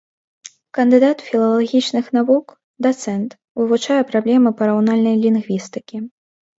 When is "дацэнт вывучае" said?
2.87-4.01